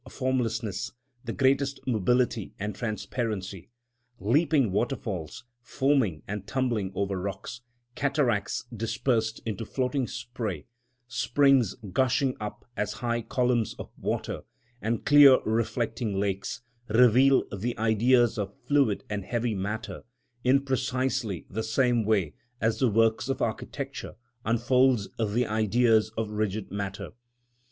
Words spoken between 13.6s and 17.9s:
of water, and clear reflecting lakes, reveal the